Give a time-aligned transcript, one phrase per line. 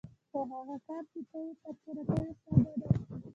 [0.29, 2.89] خو هغه کار چې ته یې ترسره کوې ساده دی